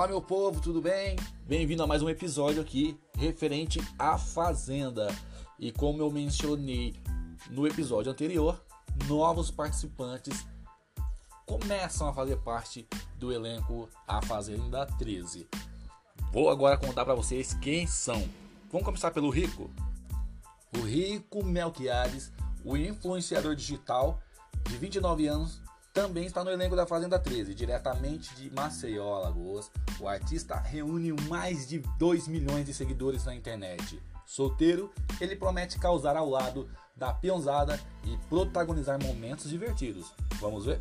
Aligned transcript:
Fala 0.00 0.12
meu 0.12 0.22
povo, 0.22 0.62
tudo 0.62 0.80
bem? 0.80 1.14
Bem-vindo 1.46 1.82
a 1.82 1.86
mais 1.86 2.00
um 2.00 2.08
episódio 2.08 2.62
aqui 2.62 2.98
referente 3.18 3.86
à 3.98 4.16
Fazenda. 4.16 5.14
E 5.58 5.70
como 5.70 6.00
eu 6.00 6.10
mencionei 6.10 6.96
no 7.50 7.66
episódio 7.66 8.10
anterior, 8.10 8.64
novos 9.06 9.50
participantes 9.50 10.46
começam 11.44 12.08
a 12.08 12.14
fazer 12.14 12.36
parte 12.36 12.88
do 13.18 13.30
elenco 13.30 13.90
A 14.08 14.22
Fazenda 14.22 14.86
13. 14.86 15.46
Vou 16.32 16.48
agora 16.48 16.78
contar 16.78 17.04
para 17.04 17.14
vocês 17.14 17.52
quem 17.52 17.86
são. 17.86 18.26
Vamos 18.72 18.86
começar 18.86 19.10
pelo 19.10 19.28
Rico. 19.28 19.70
O 20.78 20.80
Rico 20.80 21.44
Melquiades, 21.44 22.32
o 22.64 22.74
influenciador 22.74 23.54
digital 23.54 24.18
de 24.66 24.78
29 24.78 25.26
anos, 25.26 25.60
também 25.92 26.26
está 26.26 26.44
no 26.44 26.50
elenco 26.50 26.76
da 26.76 26.86
Fazenda 26.86 27.18
13, 27.18 27.54
diretamente 27.54 28.34
de 28.34 28.50
Maceió, 28.54 29.14
Alagoas. 29.14 29.70
O 29.98 30.08
artista 30.08 30.54
reúne 30.54 31.12
mais 31.28 31.68
de 31.68 31.78
2 31.98 32.28
milhões 32.28 32.66
de 32.66 32.72
seguidores 32.72 33.24
na 33.24 33.34
internet. 33.34 34.00
Solteiro, 34.24 34.92
ele 35.20 35.34
promete 35.34 35.78
causar 35.78 36.16
ao 36.16 36.28
lado 36.28 36.68
da 36.94 37.12
peãozada 37.12 37.80
e 38.04 38.16
protagonizar 38.28 39.02
momentos 39.02 39.50
divertidos. 39.50 40.12
Vamos 40.40 40.66
ver? 40.66 40.80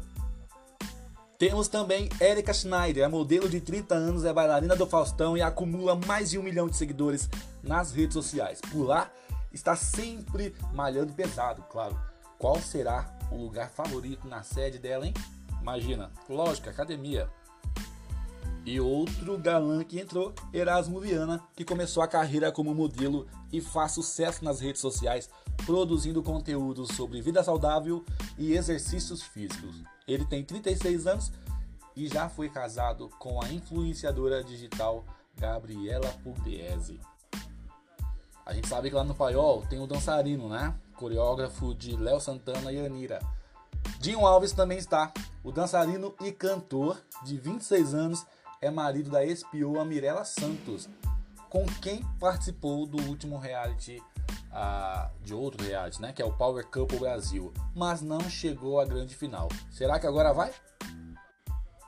Temos 1.40 1.68
também 1.70 2.10
Erika 2.20 2.54
Schneider, 2.54 3.06
a 3.06 3.10
modelo 3.10 3.48
de 3.48 3.62
30 3.62 3.96
anos, 3.96 4.26
é 4.26 4.34
bailarina 4.34 4.76
do 4.76 4.86
Faustão 4.86 5.38
e 5.38 5.42
acumula 5.42 5.96
mais 5.96 6.30
de 6.30 6.38
um 6.38 6.44
milhão 6.44 6.68
de 6.68 6.76
seguidores 6.76 7.30
nas 7.64 7.92
redes 7.94 8.14
sociais. 8.14 8.60
Por 8.70 8.84
lá, 8.84 9.10
está 9.52 9.76
sempre 9.76 10.54
malhando 10.74 11.14
pesado, 11.14 11.64
claro. 11.70 11.98
Qual 12.38 12.60
será 12.60 13.19
o 13.32 13.36
lugar 13.36 13.70
favorito 13.70 14.28
na 14.28 14.44
sede 14.44 14.80
dela, 14.80 15.06
hein? 15.06 15.14
Imagina, 15.62 16.12
lógico, 16.28 16.70
academia. 16.70 17.30
E 18.66 18.80
outro 18.80 19.38
galã 19.38 19.84
que 19.84 20.00
entrou, 20.00 20.34
Erasmo 20.54 21.00
Viana, 21.00 21.42
que 21.56 21.66
começou 21.66 22.04
a 22.04 22.08
carreira 22.08 22.52
como 22.52 22.74
modelo 22.74 23.28
e 23.52 23.62
faz 23.62 23.94
sucesso 23.94 24.44
nas 24.44 24.60
redes 24.60 24.82
sociais, 24.82 25.30
produzindo 25.66 26.22
conteúdos 26.22 26.90
sobre 26.96 27.22
vida 27.22 27.44
saudável 27.44 28.04
e 28.38 28.54
exercícios 28.54 29.24
físicos. 29.24 29.84
Ele 30.08 30.26
tem 30.26 30.44
36 30.44 31.08
anos 31.08 31.32
e 31.96 32.08
já 32.08 32.30
foi 32.30 32.50
casado 32.50 33.10
com 33.20 33.44
a 33.44 33.52
influenciadora 33.52 34.44
digital 34.44 35.04
Gabriela 35.38 36.10
Pugliese. 36.24 37.00
A 38.46 38.54
gente 38.54 38.68
sabe 38.68 38.90
que 38.90 38.96
lá 38.96 39.04
no 39.04 39.16
Paiol 39.16 39.64
tem 39.70 39.80
o 39.80 39.88
dançarino, 39.88 40.50
né? 40.50 40.74
Coreógrafo 41.00 41.74
de 41.74 41.96
Léo 41.96 42.20
Santana 42.20 42.74
e 42.74 42.86
Anira. 42.86 43.20
Dinho 44.02 44.28
Alves 44.28 44.52
também 44.52 44.78
está. 44.78 45.14
O 45.42 45.50
dançarino 45.50 46.14
e 46.20 46.30
cantor 46.30 47.02
de 47.24 47.38
26 47.38 47.94
anos 47.94 48.26
é 48.60 48.70
marido 48.70 49.10
da 49.10 49.24
espioa 49.24 49.86
Mirella 49.86 50.26
Santos, 50.26 50.90
com 51.50 51.66
quem 51.82 52.04
participou 52.20 52.86
do 52.86 53.02
último 53.08 53.38
reality 53.38 54.04
uh, 54.52 55.10
de 55.24 55.34
outro 55.34 55.66
reality, 55.66 56.02
né? 56.02 56.12
Que 56.12 56.22
é 56.22 56.26
o 56.26 56.34
Power 56.34 56.68
Couple 56.68 57.00
Brasil, 57.00 57.54
mas 57.74 58.02
não 58.02 58.20
chegou 58.30 58.82
à 58.82 58.84
grande 58.84 59.16
final. 59.16 59.48
Será 59.72 60.02
que 60.02 60.06
agora 60.06 60.34
vai? 60.34 60.52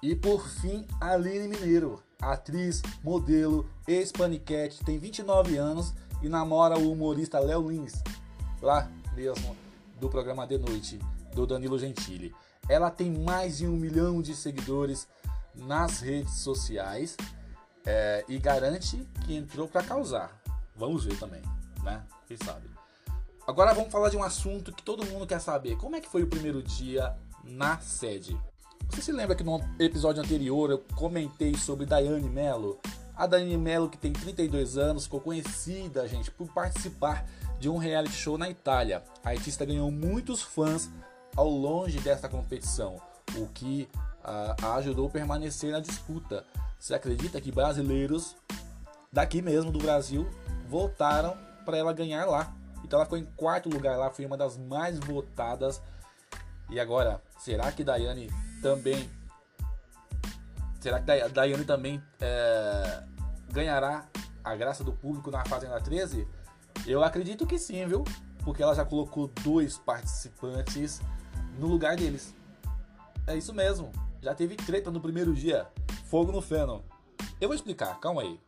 E 0.02 0.16
por 0.16 0.48
fim, 0.48 0.88
Aline 1.02 1.50
Mineiro, 1.50 2.02
atriz, 2.22 2.82
modelo, 3.04 3.70
ex-paniquete, 3.86 4.86
tem 4.86 4.98
29 4.98 5.58
anos 5.58 5.94
e 6.22 6.30
namora 6.30 6.80
o 6.80 6.94
humorista 6.94 7.40
Léo 7.40 7.70
Lins, 7.70 8.02
lá 8.62 8.90
mesmo 9.14 9.56
do 10.00 10.10
programa 10.10 10.48
De 10.48 10.58
Noite 10.58 11.00
do 11.34 11.46
Danilo 11.46 11.78
Gentili. 11.78 12.34
Ela 12.68 12.90
tem 12.90 13.12
mais 13.12 13.58
de 13.58 13.68
um 13.68 13.76
milhão 13.76 14.22
de 14.22 14.36
seguidores 14.36 15.08
nas 15.56 16.00
redes 16.00 16.36
sociais 16.36 17.18
é, 17.86 18.24
e 18.28 18.38
garante 18.38 19.08
que 19.26 19.36
entrou 19.36 19.68
para 19.68 19.84
causar. 19.84 20.42
Vamos 20.76 21.06
ver 21.06 21.18
também, 21.18 21.42
né? 21.84 22.04
Quem 22.28 22.38
sabe? 22.38 22.70
Agora 23.48 23.74
vamos 23.74 23.92
falar 23.92 24.10
de 24.10 24.18
um 24.18 24.24
assunto 24.24 24.72
que 24.72 24.84
todo 24.84 25.06
mundo 25.06 25.28
quer 25.28 25.42
saber. 25.42 25.76
Como 25.78 25.96
é 25.96 26.02
que 26.02 26.10
foi 26.10 26.24
o 26.24 26.28
primeiro 26.28 26.62
dia 26.62 27.16
na 27.44 27.80
sede? 27.80 28.38
Você 28.90 29.02
se 29.02 29.12
lembra 29.12 29.36
que 29.36 29.44
no 29.44 29.60
episódio 29.80 30.22
anterior 30.22 30.70
eu 30.70 30.80
comentei 30.96 31.56
sobre 31.56 31.86
Daiane 31.86 32.30
Mello? 32.30 32.80
A 33.16 33.28
Dani 33.28 33.58
Mello, 33.58 33.90
que 33.90 33.98
tem 33.98 34.14
32 34.14 34.78
anos, 34.78 35.04
ficou 35.04 35.22
conhecida, 35.22 36.08
gente, 36.08 36.32
por 36.32 36.48
participar 36.54 37.26
de 37.62 37.70
um 37.70 37.78
reality 37.78 38.16
show 38.16 38.40
na 38.40 38.50
Itália. 38.50 39.04
A 39.24 39.30
artista 39.30 39.64
ganhou 39.64 39.92
muitos 39.92 40.42
fãs 40.42 40.90
ao 41.38 41.48
longe 41.48 42.00
dessa 42.00 42.28
competição, 42.28 43.00
o 43.36 43.48
que 43.50 43.88
a 44.24 44.76
ajudou 44.78 45.08
a 45.08 45.12
permanecer 45.12 45.72
na 45.72 45.80
disputa. 45.80 46.44
Você 46.80 46.96
acredita 46.96 47.40
que 47.40 47.52
brasileiros 47.52 48.36
daqui 49.14 49.44
mesmo 49.44 49.72
do 49.72 49.78
Brasil 49.78 50.28
votaram 50.68 51.38
para 51.64 51.78
ela 51.78 51.94
ganhar 51.94 52.26
lá? 52.26 52.52
Então 52.84 52.98
ela 52.98 53.06
ficou 53.06 53.20
em 53.20 53.26
quarto 53.26 53.70
lugar 53.70 53.96
lá, 53.96 54.10
foi 54.10 54.26
uma 54.26 54.36
das 54.36 54.58
mais 54.58 54.98
votadas. 54.98 55.80
E 56.68 56.80
agora, 56.80 57.22
será 57.38 57.72
que 57.72 57.84
Daiane 57.84 58.28
também 58.64 59.08
será 60.80 61.00
que 61.00 61.30
Daiane 61.30 61.64
também 61.64 62.02
é, 62.20 63.04
ganhará 63.52 64.08
a 64.44 64.56
graça 64.56 64.84
do 64.84 64.94
público 64.94 65.30
na 65.30 65.46
Fazenda 65.46 65.80
13? 65.80 66.28
Eu 66.86 67.04
acredito 67.04 67.46
que 67.46 67.60
sim, 67.60 67.86
viu? 67.86 68.04
Porque 68.44 68.64
ela 68.64 68.74
já 68.74 68.84
colocou 68.84 69.30
dois 69.44 69.78
participantes 69.78 71.00
no 71.60 71.68
lugar 71.68 71.96
deles. 71.96 72.34
É 73.28 73.36
isso 73.36 73.54
mesmo. 73.54 73.92
Já 74.22 74.34
teve 74.34 74.56
treta 74.56 74.90
no 74.92 75.00
primeiro 75.00 75.34
dia. 75.34 75.68
Fogo 76.06 76.32
no 76.32 76.42
feno. 76.42 76.84
Eu 77.40 77.48
vou 77.48 77.56
explicar, 77.56 78.00
calma 78.00 78.22
aí. 78.22 78.40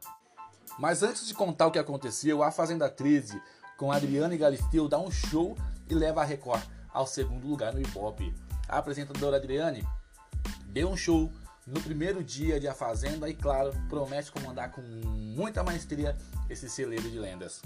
Mas 0.80 1.04
antes 1.04 1.28
de 1.28 1.34
contar 1.34 1.68
o 1.68 1.72
que 1.72 1.80
aconteceu, 1.80 2.42
a 2.42 2.52
Fazenda 2.52 2.90
13 2.90 3.42
com 3.78 3.92
Adriana 3.92 4.34
e 4.34 4.38
Galisteu 4.38 4.88
dá 4.88 5.00
um 5.00 5.12
show 5.12 5.56
e 5.90 5.94
leva 5.94 6.22
a 6.22 6.26
Record 6.26 6.64
ao 6.92 7.06
segundo 7.06 7.48
lugar 7.48 7.74
no 7.74 7.82
Ibope. 7.82 8.34
A 8.68 8.78
apresentadora 8.78 9.38
Adriane 9.38 9.88
deu 10.68 10.90
um 10.90 10.98
show 10.98 11.32
no 11.66 11.80
primeiro 11.82 12.24
dia 12.24 12.60
de 12.60 12.68
A 12.68 12.74
Fazenda 12.74 13.30
e, 13.30 13.34
claro, 13.34 13.72
promete 13.90 14.32
comandar 14.32 14.72
com 14.72 14.82
muita 14.82 15.64
maestria 15.64 16.18
esse 16.50 16.70
celeiro 16.70 17.10
de 17.10 17.20
lendas. 17.20 17.62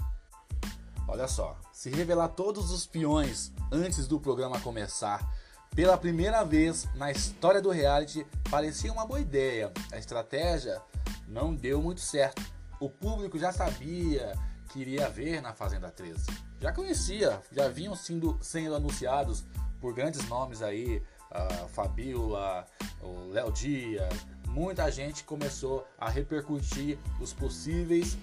Olha 1.10 1.26
só, 1.26 1.58
se 1.72 1.88
revelar 1.88 2.28
todos 2.28 2.70
os 2.70 2.86
peões 2.86 3.50
antes 3.72 4.06
do 4.06 4.20
programa 4.20 4.60
começar, 4.60 5.26
pela 5.74 5.96
primeira 5.96 6.44
vez 6.44 6.86
na 6.94 7.10
história 7.10 7.62
do 7.62 7.70
reality, 7.70 8.26
parecia 8.50 8.92
uma 8.92 9.06
boa 9.06 9.18
ideia. 9.18 9.72
A 9.90 9.96
estratégia 9.96 10.82
não 11.26 11.54
deu 11.54 11.80
muito 11.80 12.02
certo. 12.02 12.42
O 12.78 12.90
público 12.90 13.38
já 13.38 13.50
sabia 13.50 14.34
que 14.68 14.80
iria 14.80 15.08
ver 15.08 15.40
na 15.40 15.54
Fazenda 15.54 15.90
13. 15.90 16.26
Já 16.60 16.72
conhecia, 16.72 17.40
já 17.50 17.68
vinham 17.70 17.96
sendo, 17.96 18.38
sendo 18.42 18.74
anunciados 18.74 19.44
por 19.80 19.94
grandes 19.94 20.28
nomes 20.28 20.60
aí, 20.60 21.02
a 21.30 21.68
Fabiola, 21.68 22.66
o 23.00 23.30
Léo 23.30 23.50
Dias, 23.50 24.12
muita 24.48 24.90
gente 24.90 25.24
começou 25.24 25.86
a 25.98 26.10
repercutir 26.10 26.98
os 27.18 27.32
possíveis 27.32 28.18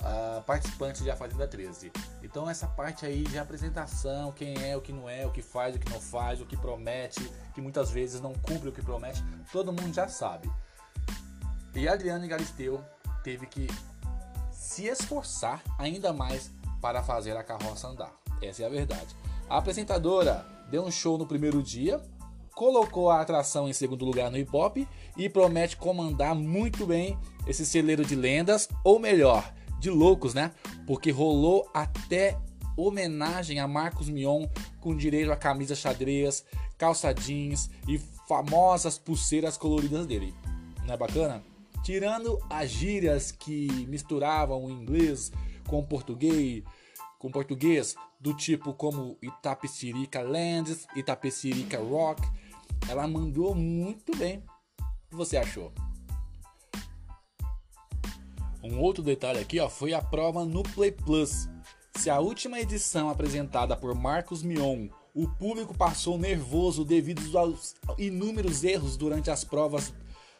uh, 0.00 0.42
participantes 0.42 1.02
de 1.02 1.10
A 1.10 1.16
Fazenda 1.16 1.46
13. 1.46 1.92
Então 2.22 2.48
essa 2.48 2.66
parte 2.66 3.04
aí 3.06 3.22
de 3.24 3.38
apresentação, 3.38 4.32
quem 4.32 4.54
é, 4.62 4.76
o 4.76 4.80
que 4.80 4.92
não 4.92 5.08
é, 5.08 5.26
o 5.26 5.30
que 5.30 5.42
faz, 5.42 5.74
o 5.74 5.78
que 5.78 5.90
não 5.90 6.00
faz, 6.00 6.40
o 6.40 6.46
que 6.46 6.56
promete, 6.56 7.20
que 7.54 7.60
muitas 7.60 7.90
vezes 7.90 8.20
não 8.20 8.32
cumpre 8.34 8.68
o 8.68 8.72
que 8.72 8.82
promete, 8.82 9.22
todo 9.52 9.72
mundo 9.72 9.92
já 9.92 10.08
sabe. 10.08 10.50
E 11.74 11.88
Adriano 11.88 12.26
Galisteu 12.26 12.82
teve 13.22 13.46
que 13.46 13.66
se 14.50 14.86
esforçar 14.86 15.62
ainda 15.78 16.12
mais 16.12 16.50
para 16.80 17.02
fazer 17.02 17.36
a 17.36 17.44
carroça 17.44 17.88
andar. 17.88 18.12
Essa 18.42 18.62
é 18.62 18.66
a 18.66 18.70
verdade. 18.70 19.14
A 19.48 19.58
apresentadora 19.58 20.46
deu 20.70 20.82
um 20.84 20.90
show 20.90 21.18
no 21.18 21.26
primeiro 21.26 21.62
dia, 21.62 22.00
colocou 22.54 23.10
a 23.10 23.20
atração 23.20 23.68
em 23.68 23.72
segundo 23.72 24.04
lugar 24.04 24.30
no 24.30 24.38
hip 24.38 24.54
hop 24.54 24.78
e 25.16 25.28
promete 25.28 25.76
comandar 25.76 26.34
muito 26.34 26.86
bem 26.86 27.18
esse 27.46 27.64
celeiro 27.66 28.04
de 28.04 28.14
lendas, 28.14 28.68
ou 28.84 28.98
melhor, 28.98 29.52
de 29.80 29.90
loucos, 29.90 30.34
né? 30.34 30.52
Porque 30.86 31.10
rolou 31.10 31.68
até 31.74 32.38
homenagem 32.76 33.58
a 33.58 33.66
Marcos 33.66 34.08
Mion 34.08 34.46
com 34.80 34.96
direito 34.96 35.32
a 35.32 35.36
camisa 35.36 35.74
xadrez, 35.74 36.44
calça 36.78 37.12
jeans 37.12 37.70
e 37.88 37.98
famosas 38.28 38.98
pulseiras 38.98 39.56
coloridas 39.56 40.06
dele. 40.06 40.34
Não 40.84 40.94
é 40.94 40.96
bacana? 40.96 41.42
Tirando 41.82 42.38
as 42.48 42.70
gírias 42.70 43.32
que 43.32 43.68
misturavam 43.88 44.64
o 44.64 44.70
inglês 44.70 45.32
com 45.66 45.80
o 45.80 45.86
português, 45.86 46.62
com 47.18 47.30
português, 47.30 47.96
do 48.20 48.34
tipo 48.34 48.74
como 48.74 49.16
Itapecirica 49.22 50.20
Lands, 50.20 50.86
Itapecirica 50.94 51.78
Rock. 51.78 52.22
Ela 52.88 53.08
mandou 53.08 53.54
muito 53.54 54.16
bem. 54.16 54.44
O 54.78 55.10
que 55.10 55.16
você 55.16 55.36
achou? 55.36 55.72
Um 58.62 58.78
outro 58.80 59.02
detalhe 59.02 59.38
aqui 59.38 59.58
ó, 59.58 59.68
foi 59.68 59.94
a 59.94 60.02
prova 60.02 60.44
no 60.44 60.62
Play 60.62 60.92
Plus. 60.92 61.48
Se 61.96 62.10
a 62.10 62.20
última 62.20 62.60
edição 62.60 63.08
apresentada 63.08 63.76
por 63.76 63.94
Marcos 63.94 64.42
Mion, 64.42 64.88
o 65.14 65.28
público 65.28 65.76
passou 65.76 66.16
nervoso 66.16 66.84
devido 66.84 67.36
aos 67.36 67.74
inúmeros 67.98 68.62
erros 68.62 68.96
durante 68.96 69.30
as 69.30 69.44
provas 69.44 69.92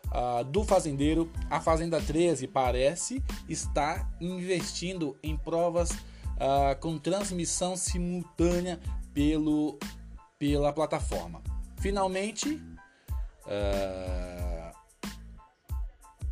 uh, 0.06 0.44
do 0.44 0.64
fazendeiro, 0.64 1.30
a 1.50 1.60
Fazenda 1.60 2.00
13 2.00 2.46
parece 2.46 3.22
estar 3.48 4.10
investindo 4.20 5.16
em 5.22 5.36
provas 5.36 5.90
uh, 5.90 6.78
com 6.80 6.98
transmissão 6.98 7.76
simultânea 7.76 8.80
pelo, 9.12 9.78
pela 10.38 10.72
plataforma. 10.72 11.42
Finalmente, 11.78 12.60
uh, 13.46 14.70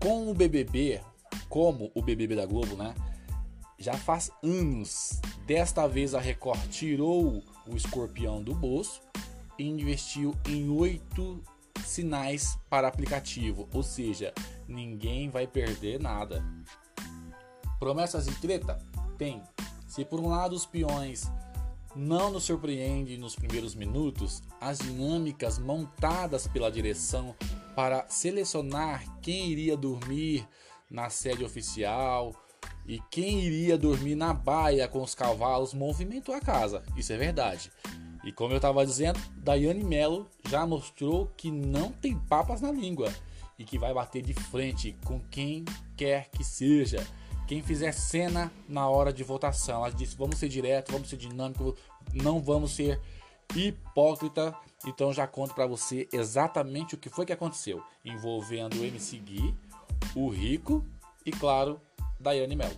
com 0.00 0.30
o 0.30 0.34
BBB, 0.34 1.00
como 1.48 1.90
o 1.94 2.02
BBB 2.02 2.36
da 2.36 2.46
Globo, 2.46 2.76
né? 2.76 2.94
Já 3.78 3.94
faz 3.94 4.30
anos. 4.42 5.20
Desta 5.46 5.86
vez 5.86 6.14
a 6.14 6.20
Record 6.20 6.68
tirou 6.68 7.42
o 7.66 7.76
escorpião 7.76 8.42
do 8.42 8.54
bolso 8.54 9.00
e 9.58 9.64
investiu 9.64 10.34
em 10.46 10.68
oito 10.68 11.42
sinais 11.84 12.58
para 12.68 12.88
aplicativo, 12.88 13.68
ou 13.72 13.82
seja, 13.82 14.32
ninguém 14.66 15.30
vai 15.30 15.46
perder 15.46 16.00
nada. 16.00 16.44
Promessas 17.78 18.26
de 18.26 18.34
treta? 18.36 18.78
Tem. 19.16 19.42
Se 19.86 20.04
por 20.04 20.20
um 20.20 20.28
lado 20.28 20.54
os 20.54 20.66
peões 20.66 21.30
não 21.96 22.30
nos 22.30 22.44
surpreendem 22.44 23.16
nos 23.16 23.34
primeiros 23.34 23.74
minutos, 23.74 24.42
as 24.60 24.78
dinâmicas 24.78 25.58
montadas 25.58 26.46
pela 26.46 26.70
direção 26.70 27.34
para 27.74 28.06
selecionar 28.08 29.04
quem 29.20 29.50
iria 29.50 29.76
dormir 29.76 30.46
na 30.90 31.10
sede 31.10 31.44
oficial 31.44 32.34
e 32.86 33.00
quem 33.10 33.40
iria 33.40 33.76
dormir 33.76 34.14
na 34.14 34.32
baia 34.32 34.88
com 34.88 35.02
os 35.02 35.14
cavalos 35.14 35.74
movimentou 35.74 36.34
a 36.34 36.40
casa. 36.40 36.82
Isso 36.96 37.12
é 37.12 37.16
verdade. 37.16 37.70
E 38.24 38.32
como 38.32 38.52
eu 38.52 38.56
estava 38.56 38.84
dizendo, 38.84 39.20
Daiane 39.36 39.84
Mello 39.84 40.28
já 40.48 40.66
mostrou 40.66 41.26
que 41.36 41.50
não 41.50 41.92
tem 41.92 42.18
papas 42.18 42.60
na 42.60 42.72
língua 42.72 43.12
e 43.58 43.64
que 43.64 43.78
vai 43.78 43.92
bater 43.92 44.22
de 44.22 44.34
frente 44.34 44.96
com 45.04 45.20
quem 45.30 45.64
quer 45.96 46.30
que 46.30 46.42
seja. 46.42 47.06
Quem 47.46 47.62
fizer 47.62 47.92
cena 47.92 48.52
na 48.68 48.88
hora 48.88 49.12
de 49.12 49.24
votação. 49.24 49.84
Ela 49.84 49.90
disse: 49.90 50.16
vamos 50.16 50.38
ser 50.38 50.48
direto, 50.48 50.92
vamos 50.92 51.08
ser 51.08 51.16
dinâmico, 51.16 51.76
não 52.12 52.40
vamos 52.40 52.72
ser 52.72 53.00
hipócrita. 53.54 54.54
Então 54.86 55.12
já 55.12 55.26
conto 55.26 55.54
para 55.54 55.66
você 55.66 56.08
exatamente 56.12 56.94
o 56.94 56.98
que 56.98 57.08
foi 57.08 57.26
que 57.26 57.32
aconteceu, 57.32 57.82
envolvendo 58.04 58.80
o 58.80 58.84
MC 58.84 59.18
Gui, 59.18 59.54
o 60.14 60.28
Rico 60.28 60.84
e, 61.24 61.30
claro, 61.30 61.80
Daiane 62.18 62.56
Mello. 62.56 62.76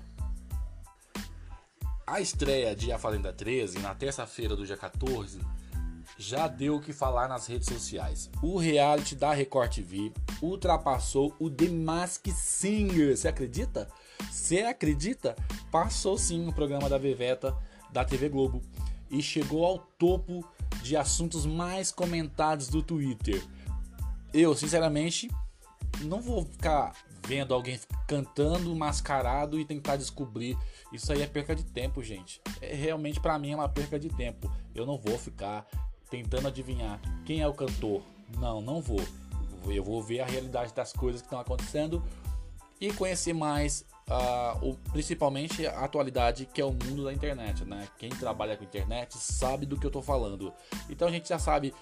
A 2.07 2.21
estreia 2.21 2.75
de 2.75 2.91
A 2.91 2.99
Fazenda 2.99 3.33
13, 3.33 3.79
na 3.79 3.95
terça-feira 3.95 4.57
do 4.57 4.67
dia 4.67 4.77
14, 4.77 5.39
já 6.19 6.49
deu 6.49 6.77
o 6.77 6.81
que 6.81 6.93
falar 6.93 7.29
nas 7.29 7.47
redes 7.47 7.69
sociais. 7.69 8.29
O 8.43 8.59
reality 8.59 9.15
da 9.15 9.33
Record 9.33 9.73
TV 9.73 10.13
ultrapassou 10.43 11.35
o 11.39 11.49
The 11.49 11.69
Mask 11.69 12.27
Singer. 12.29 13.17
Você 13.17 13.29
acredita? 13.29 13.89
Você 14.31 14.59
acredita? 14.63 15.37
Passou 15.71 16.19
sim 16.19 16.47
o 16.49 16.53
programa 16.53 16.89
da 16.89 16.99
Veveta 16.99 17.57
da 17.93 18.05
TV 18.05 18.29
Globo 18.29 18.61
e 19.11 19.23
chegou 19.23 19.65
ao 19.65 19.79
topo 19.79 20.45
de 20.83 20.97
assuntos 20.97 21.47
mais 21.47 21.91
comentados 21.91 22.69
do 22.69 22.83
Twitter. 22.83 23.43
Eu, 24.33 24.55
sinceramente, 24.55 25.29
não 26.03 26.21
vou 26.21 26.45
ficar 26.45 26.95
vendo 27.27 27.55
alguém 27.55 27.79
cantando 28.07 28.75
mascarado 28.75 29.59
e 29.59 29.65
tentar 29.65 29.97
descobrir. 29.97 30.57
Isso 30.93 31.13
aí 31.13 31.23
é 31.23 31.27
perca 31.27 31.55
de 31.55 31.65
tempo, 31.65 32.03
gente. 32.03 32.41
É, 32.61 32.75
realmente 32.75 33.21
para 33.21 33.39
mim 33.39 33.53
é 33.53 33.57
uma 33.57 33.69
perca 33.69 33.99
de 33.99 34.09
tempo. 34.09 34.51
Eu 34.75 34.87
não 34.87 34.99
vou 34.99 35.19
ficar 35.19 35.67
tentando 36.11 36.49
adivinhar 36.49 37.01
quem 37.25 37.41
é 37.41 37.47
o 37.47 37.55
cantor. 37.55 38.03
Não, 38.39 38.61
não 38.61 38.81
vou. 38.81 39.01
Eu 39.67 39.85
vou 39.85 40.03
ver 40.03 40.21
a 40.21 40.27
realidade 40.27 40.73
das 40.73 40.93
coisas 40.93 41.21
que 41.21 41.27
estão 41.27 41.39
acontecendo 41.39 42.03
e 42.81 42.91
conhecer 42.93 43.35
mais, 43.35 43.85
uh, 44.09 44.67
o, 44.67 44.75
principalmente 44.91 45.67
a 45.67 45.81
atualidade 45.81 46.47
que 46.47 46.61
é 46.61 46.65
o 46.65 46.73
mundo 46.73 47.05
da 47.05 47.13
internet, 47.13 47.63
né? 47.65 47.87
Quem 47.99 48.09
trabalha 48.09 48.57
com 48.57 48.65
internet 48.65 49.19
sabe 49.19 49.67
do 49.67 49.79
que 49.79 49.85
eu 49.85 49.91
estou 49.91 50.03
falando. 50.03 50.53
Então 50.89 51.07
a 51.07 51.11
gente 51.11 51.29
já 51.29 51.39
sabe 51.39 51.75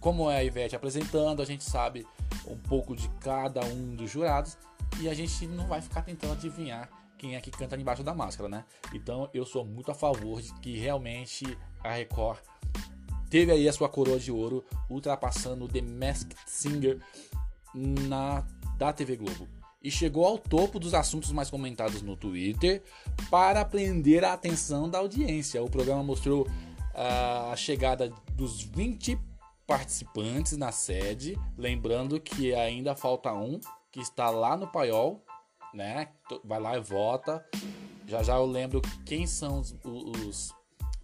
como 0.00 0.30
é 0.30 0.38
a 0.38 0.44
Ivete 0.44 0.76
apresentando, 0.76 1.42
a 1.42 1.44
gente 1.44 1.64
sabe 1.64 2.06
um 2.46 2.56
pouco 2.56 2.94
de 2.94 3.08
cada 3.20 3.64
um 3.64 3.94
dos 3.94 4.10
jurados 4.10 4.56
e 5.00 5.08
a 5.08 5.14
gente 5.14 5.46
não 5.46 5.66
vai 5.66 5.80
ficar 5.80 6.02
tentando 6.02 6.32
adivinhar 6.32 6.88
quem 7.16 7.34
é 7.34 7.40
que 7.40 7.50
canta 7.50 7.76
embaixo 7.76 8.02
da 8.02 8.14
máscara, 8.14 8.48
né? 8.48 8.64
Então 8.94 9.28
eu 9.34 9.44
sou 9.44 9.64
muito 9.64 9.90
a 9.90 9.94
favor 9.94 10.40
de 10.40 10.52
que 10.60 10.78
realmente 10.78 11.58
a 11.82 11.92
Record 11.92 12.38
teve 13.28 13.52
aí 13.52 13.68
a 13.68 13.72
sua 13.72 13.88
coroa 13.88 14.18
de 14.18 14.30
ouro, 14.30 14.64
ultrapassando 14.88 15.64
o 15.64 15.68
The 15.68 15.82
Masked 15.82 16.36
Singer 16.46 17.00
na 17.74 18.46
da 18.78 18.92
TV 18.92 19.16
Globo. 19.16 19.48
E 19.82 19.90
chegou 19.90 20.24
ao 20.24 20.38
topo 20.38 20.78
dos 20.78 20.94
assuntos 20.94 21.30
mais 21.32 21.50
comentados 21.50 22.02
no 22.02 22.16
Twitter 22.16 22.82
para 23.30 23.64
prender 23.64 24.24
a 24.24 24.32
atenção 24.32 24.88
da 24.88 24.98
audiência. 24.98 25.62
O 25.62 25.70
programa 25.70 26.02
mostrou 26.02 26.46
uh, 26.46 27.52
a 27.52 27.56
chegada 27.56 28.12
dos 28.32 28.62
20 28.62 29.18
participantes 29.68 30.56
na 30.56 30.72
sede, 30.72 31.38
lembrando 31.54 32.18
que 32.18 32.54
ainda 32.54 32.96
falta 32.96 33.30
um 33.34 33.60
que 33.92 34.00
está 34.00 34.30
lá 34.30 34.56
no 34.56 34.66
paiol, 34.66 35.22
né? 35.74 36.08
Vai 36.42 36.58
lá 36.58 36.78
e 36.78 36.80
vota. 36.80 37.44
Já 38.06 38.22
já 38.22 38.36
eu 38.36 38.46
lembro 38.46 38.80
quem 39.04 39.26
são 39.26 39.60
os, 39.60 39.76
os, 39.84 40.54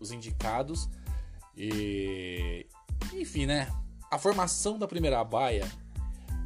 os 0.01 0.11
indicados. 0.11 0.89
E 1.55 2.67
enfim, 3.13 3.45
né? 3.45 3.69
A 4.11 4.19
formação 4.19 4.79
da 4.79 4.89
primeira 4.89 5.23
baia 5.23 5.71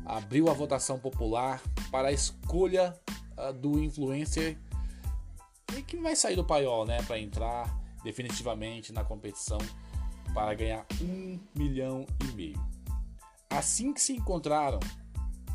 abriu 0.05 0.51
a 0.51 0.53
votação 0.53 0.99
popular 0.99 1.63
para 1.89 2.09
a 2.09 2.13
escolha 2.13 2.99
uh, 3.39 3.53
do 3.53 3.79
influencer 3.79 4.59
que 5.87 5.97
vai 5.97 6.17
sair 6.17 6.35
do 6.35 6.45
paiol, 6.45 6.85
né, 6.85 7.01
para 7.03 7.19
entrar 7.19 7.79
definitivamente 8.03 8.93
na 8.93 9.05
competição 9.05 9.59
para 10.33 10.55
ganhar 10.55 10.87
um 11.01 11.39
milhão 11.55 12.07
e 12.25 12.33
meio. 12.35 12.69
Assim 13.51 13.93
que 13.93 14.01
se 14.01 14.13
encontraram 14.13 14.79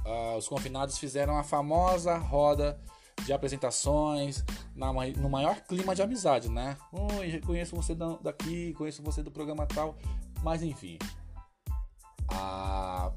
uh, 0.05 0.37
os 0.37 0.47
confinados 0.47 0.97
fizeram 0.97 1.37
a 1.37 1.43
famosa 1.43 2.17
roda 2.17 2.79
de 3.25 3.31
apresentações 3.31 4.43
na, 4.75 4.91
no 4.91 5.29
maior 5.29 5.61
clima 5.61 5.95
de 5.95 6.01
amizade, 6.01 6.49
né? 6.49 6.75
Oi, 6.91 7.39
conheço 7.41 7.75
você 7.75 7.95
daqui, 8.21 8.73
conheço 8.73 9.01
você 9.01 9.23
do 9.23 9.31
programa 9.31 9.65
tal, 9.65 9.95
mas 10.41 10.61
enfim. 10.61 10.97
A, 12.27 13.11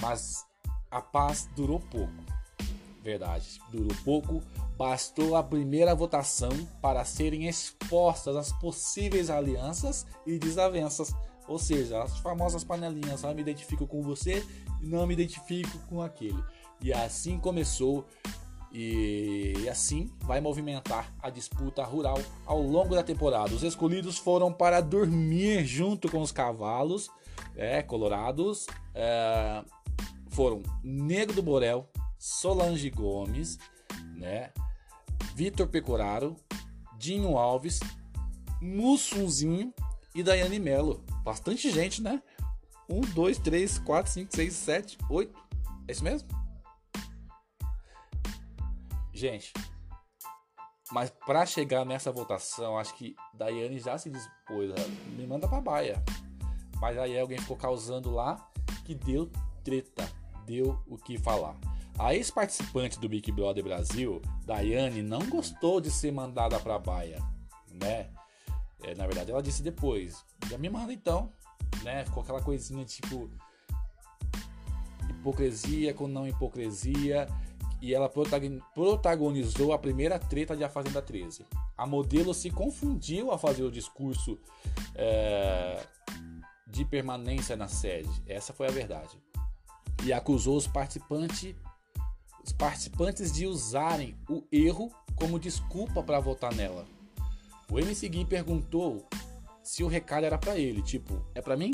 mas 0.00 0.46
a 0.90 1.00
paz 1.00 1.48
durou 1.54 1.80
pouco, 1.80 2.12
verdade, 3.02 3.60
durou 3.70 3.96
pouco. 4.04 4.42
Bastou 4.76 5.36
a 5.36 5.42
primeira 5.42 5.94
votação 5.94 6.50
para 6.80 7.04
serem 7.04 7.46
expostas 7.46 8.36
as 8.36 8.52
possíveis 8.52 9.28
alianças 9.28 10.06
e 10.26 10.38
desavenças 10.38 11.14
ou 11.50 11.58
seja, 11.58 12.00
as 12.00 12.16
famosas 12.18 12.62
panelinhas, 12.62 13.24
ah, 13.24 13.34
me 13.34 13.40
identifico 13.40 13.84
com 13.84 14.00
você 14.02 14.46
e 14.80 14.86
não 14.86 15.04
me 15.04 15.14
identifico 15.14 15.76
com 15.88 16.00
aquele. 16.00 16.40
E 16.80 16.92
assim 16.92 17.40
começou 17.40 18.06
e 18.72 19.68
assim 19.68 20.08
vai 20.20 20.40
movimentar 20.40 21.12
a 21.20 21.28
disputa 21.28 21.82
rural 21.82 22.18
ao 22.46 22.62
longo 22.62 22.94
da 22.94 23.02
temporada. 23.02 23.52
Os 23.52 23.64
escolhidos 23.64 24.16
foram 24.16 24.52
para 24.52 24.80
dormir 24.80 25.64
junto 25.64 26.08
com 26.08 26.20
os 26.20 26.30
cavalos 26.30 27.10
é, 27.56 27.82
colorados. 27.82 28.68
É, 28.94 29.64
foram 30.28 30.62
Negro 30.84 31.34
do 31.34 31.42
Borel, 31.42 31.88
Solange 32.20 32.90
Gomes, 32.90 33.58
né, 34.14 34.52
Vitor 35.34 35.66
Pecoraro, 35.66 36.36
Dinho 36.98 37.38
Alves, 37.38 37.80
Mussunzinho 38.60 39.72
e 40.14 40.22
Daiane 40.22 40.58
Melo. 40.58 41.02
Bastante 41.24 41.70
gente, 41.70 42.02
né? 42.02 42.22
1, 42.90 43.00
2, 43.14 43.38
3, 43.38 43.78
4, 43.78 44.12
5, 44.12 44.36
6, 44.36 44.52
7, 44.52 44.98
8. 45.08 45.40
É 45.88 45.92
isso 45.92 46.04
mesmo? 46.04 46.28
Gente, 49.14 49.54
mas 50.92 51.08
para 51.08 51.46
chegar 51.46 51.86
nessa 51.86 52.12
votação, 52.12 52.78
acho 52.78 52.94
que 52.96 53.16
Daiane 53.32 53.78
já 53.78 53.96
se 53.96 54.10
dispôs. 54.10 54.72
Me 55.16 55.26
manda 55.26 55.48
pra 55.48 55.60
baia. 55.60 56.04
Mas 56.80 56.98
aí 56.98 57.18
alguém 57.18 57.38
ficou 57.38 57.56
causando 57.56 58.10
lá 58.10 58.50
que 58.84 58.94
deu 58.94 59.30
treta, 59.64 60.06
deu 60.44 60.78
o 60.86 60.98
que 60.98 61.16
falar. 61.16 61.56
A 62.00 62.14
ex-participante 62.14 62.98
do 62.98 63.10
Big 63.10 63.30
Brother 63.30 63.62
Brasil, 63.62 64.22
Daiane, 64.46 65.02
não 65.02 65.18
gostou 65.28 65.82
de 65.82 65.90
ser 65.90 66.10
mandada 66.10 66.58
pra 66.58 66.78
baia, 66.78 67.22
né? 67.70 68.08
É, 68.82 68.94
na 68.94 69.06
verdade, 69.06 69.30
ela 69.30 69.42
disse 69.42 69.62
depois: 69.62 70.24
já 70.48 70.56
me 70.56 70.70
manda 70.70 70.94
então, 70.94 71.30
né? 71.82 72.02
Ficou 72.06 72.22
aquela 72.22 72.40
coisinha 72.40 72.86
tipo 72.86 73.30
hipocrisia 75.10 75.92
com 75.92 76.08
não 76.08 76.26
hipocrisia. 76.26 77.28
E 77.82 77.94
ela 77.94 78.10
protagonizou 78.74 79.72
a 79.72 79.78
primeira 79.78 80.18
treta 80.18 80.56
de 80.56 80.64
A 80.64 80.70
Fazenda 80.70 81.02
13. 81.02 81.44
A 81.76 81.86
modelo 81.86 82.32
se 82.32 82.50
confundiu 82.50 83.30
a 83.30 83.38
fazer 83.38 83.62
o 83.62 83.70
discurso 83.70 84.38
é, 84.94 85.86
de 86.66 86.82
permanência 86.84 87.56
na 87.56 87.68
sede. 87.68 88.10
Essa 88.26 88.54
foi 88.54 88.68
a 88.68 88.70
verdade. 88.70 89.18
E 90.04 90.12
acusou 90.12 90.56
os 90.56 90.66
participantes 90.66 91.54
os 92.44 92.52
participantes 92.52 93.32
de 93.32 93.46
usarem 93.46 94.16
o 94.28 94.42
erro 94.50 94.90
como 95.14 95.38
desculpa 95.38 96.02
para 96.02 96.20
votar 96.20 96.54
nela. 96.54 96.86
O 97.70 97.78
MC 97.78 98.08
Gui 98.08 98.24
perguntou 98.24 99.06
se 99.62 99.84
o 99.84 99.88
recado 99.88 100.24
era 100.24 100.38
para 100.38 100.58
ele, 100.58 100.82
tipo, 100.82 101.24
é 101.34 101.40
para 101.40 101.56
mim? 101.56 101.70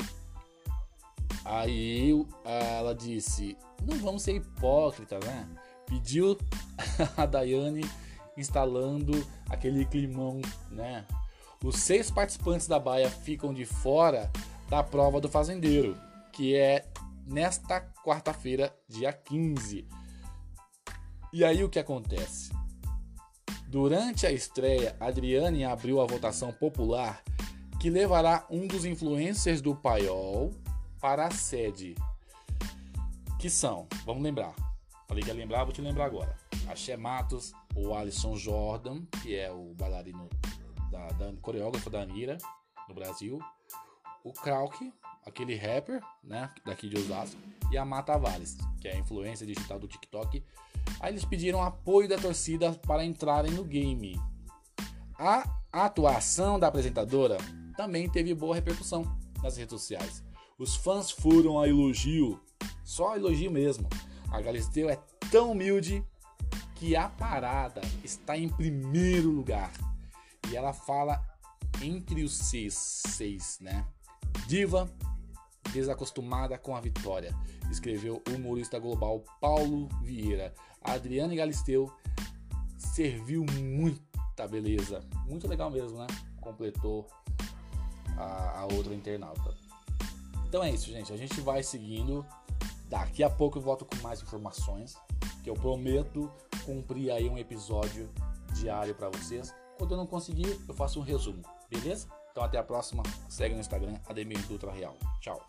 Aí 1.43 2.25
ela 2.43 2.93
disse, 2.93 3.57
não 3.81 3.97
vamos 3.97 4.21
ser 4.21 4.35
hipócritas, 4.35 5.23
né? 5.23 5.47
Pediu 5.85 6.37
a 7.15 7.25
Daiane 7.25 7.89
instalando 8.37 9.25
aquele 9.49 9.85
climão, 9.85 10.41
né? 10.69 11.05
Os 11.63 11.77
seis 11.77 12.11
participantes 12.11 12.67
da 12.67 12.77
baia 12.77 13.09
ficam 13.09 13.53
de 13.53 13.65
fora 13.65 14.31
da 14.69 14.83
prova 14.83 15.19
do 15.19 15.29
fazendeiro, 15.29 15.97
que 16.31 16.55
é 16.55 16.85
nesta 17.25 17.81
quarta-feira, 18.03 18.75
dia 18.87 19.11
15. 19.11 19.87
E 21.37 21.45
aí 21.45 21.63
o 21.63 21.69
que 21.69 21.77
acontece? 21.77 22.51
Durante 23.67 24.25
a 24.25 24.31
estreia, 24.31 24.97
Adriane 24.99 25.63
abriu 25.65 26.01
a 26.01 26.05
votação 26.07 26.51
popular 26.51 27.23
que 27.79 27.91
levará 27.91 28.47
um 28.49 28.65
dos 28.65 28.85
influencers 28.85 29.61
do 29.61 29.75
paiol 29.75 30.51
para 30.99 31.27
a 31.27 31.29
sede. 31.29 31.93
Que 33.39 33.51
são, 33.51 33.87
vamos 34.03 34.23
lembrar. 34.23 34.55
Falei 35.07 35.21
que 35.21 35.29
ia 35.29 35.35
lembrar, 35.35 35.63
vou 35.63 35.71
te 35.71 35.79
lembrar 35.79 36.05
agora. 36.05 36.35
Axé 36.67 36.97
Matos, 36.97 37.53
o 37.75 37.93
Alisson 37.93 38.35
Jordan, 38.35 39.03
que 39.21 39.35
é 39.35 39.51
o 39.51 39.75
bailarino 39.75 40.27
da, 40.89 41.09
da 41.09 41.33
coreógrafo 41.39 41.91
da 41.91 42.01
Anira 42.01 42.39
no 42.89 42.95
Brasil, 42.95 43.39
o 44.23 44.33
Krauk, 44.33 44.91
aquele 45.23 45.55
rapper, 45.55 46.01
né, 46.23 46.51
daqui 46.65 46.89
de 46.89 46.97
Osasco, 46.97 47.39
e 47.71 47.77
a 47.77 47.85
Mata 47.85 48.13
Tavares, 48.13 48.57
que 48.81 48.87
é 48.87 48.93
a 48.95 48.97
influência 48.97 49.45
digital 49.45 49.77
do 49.77 49.87
TikTok. 49.87 50.43
Aí 50.99 51.11
eles 51.11 51.25
pediram 51.25 51.61
apoio 51.61 52.07
da 52.07 52.17
torcida 52.17 52.73
para 52.85 53.05
entrarem 53.05 53.51
no 53.51 53.63
game. 53.63 54.19
A 55.17 55.43
atuação 55.71 56.59
da 56.59 56.67
apresentadora 56.67 57.37
também 57.75 58.09
teve 58.09 58.33
boa 58.33 58.55
repercussão 58.55 59.03
nas 59.41 59.57
redes 59.57 59.71
sociais. 59.71 60.23
Os 60.57 60.75
fãs 60.75 61.11
foram 61.11 61.59
a 61.59 61.67
elogio, 61.67 62.41
só 62.83 63.15
elogio 63.15 63.51
mesmo. 63.51 63.87
A 64.31 64.41
Galisteu 64.41 64.89
é 64.89 64.99
tão 65.31 65.51
humilde 65.51 66.03
que 66.75 66.95
a 66.95 67.07
parada 67.07 67.81
está 68.03 68.37
em 68.37 68.49
primeiro 68.49 69.29
lugar. 69.29 69.71
E 70.51 70.55
ela 70.55 70.73
fala 70.73 71.21
entre 71.81 72.23
os 72.23 72.35
seis, 72.35 72.73
seis 73.07 73.59
né? 73.59 73.85
Diva 74.47 74.89
desacostumada 75.71 76.57
com 76.57 76.75
a 76.75 76.81
vitória, 76.81 77.35
escreveu 77.71 78.21
o 78.29 78.35
humorista 78.35 78.79
global 78.79 79.23
Paulo 79.39 79.87
Vieira. 80.01 80.53
A 80.81 80.93
Adriane 80.93 81.35
Galisteu 81.35 81.91
serviu 82.77 83.45
muita 83.61 84.47
beleza, 84.47 85.01
muito 85.27 85.47
legal 85.47 85.69
mesmo, 85.69 85.97
né? 85.97 86.07
Completou 86.41 87.07
a, 88.17 88.61
a 88.61 88.63
outra 88.73 88.93
internauta. 88.93 89.55
Então 90.47 90.63
é 90.63 90.71
isso, 90.71 90.89
gente. 90.91 91.11
A 91.11 91.17
gente 91.17 91.39
vai 91.41 91.61
seguindo. 91.61 92.25
Daqui 92.89 93.21
a 93.21 93.29
pouco 93.29 93.57
eu 93.57 93.61
volto 93.61 93.83
com 93.83 93.97
mais 93.97 94.21
informações, 94.21 94.95
que 95.43 95.49
eu 95.49 95.53
prometo 95.55 96.31
cumprir 96.65 97.11
aí 97.11 97.29
um 97.29 97.37
episódio 97.37 98.09
diário 98.53 98.95
para 98.95 99.09
vocês. 99.09 99.53
Quando 99.77 99.91
eu 99.91 99.97
não 99.97 100.07
conseguir, 100.07 100.57
eu 100.67 100.73
faço 100.73 100.99
um 100.99 101.03
resumo, 101.03 101.43
beleza? 101.69 102.07
Então 102.37 102.45
até 102.45 102.59
a 102.59 102.63
próxima. 102.63 103.01
Segue 103.27 103.55
no 103.55 103.61
Instagram, 103.61 103.95
Ademir 104.07 104.37
Dutra 104.45 104.71
Real. 104.71 104.95
Tchau. 105.19 105.41